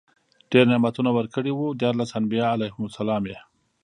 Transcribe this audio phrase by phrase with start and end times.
[0.51, 3.37] ډير نعمتونه ورکړي وو، ديارلس انبياء عليهم السلام ئي